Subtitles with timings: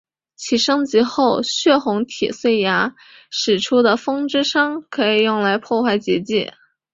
[0.35, 2.95] 其升级后血红铁碎牙
[3.29, 6.55] 使出的风之伤可以用来破坏结界。